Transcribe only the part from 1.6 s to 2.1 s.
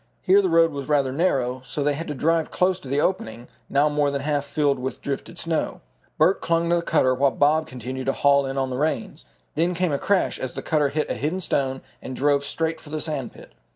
so they had